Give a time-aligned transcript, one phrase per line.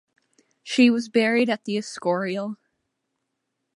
[0.63, 2.57] She was buried at the Escorial.